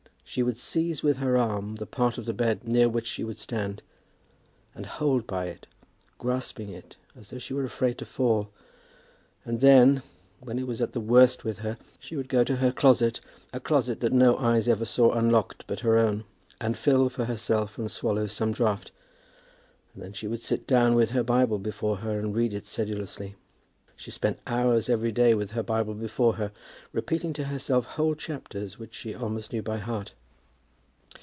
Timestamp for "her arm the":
1.17-1.85